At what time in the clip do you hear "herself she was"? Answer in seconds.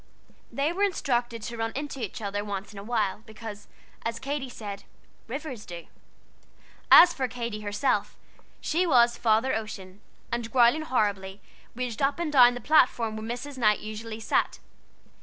7.61-9.15